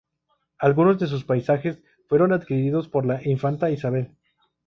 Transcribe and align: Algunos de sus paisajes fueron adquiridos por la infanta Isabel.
Algunos 0.57 0.97
de 0.97 1.05
sus 1.05 1.25
paisajes 1.25 1.83
fueron 2.07 2.33
adquiridos 2.33 2.87
por 2.87 3.05
la 3.05 3.21
infanta 3.23 3.69
Isabel. 3.69 4.15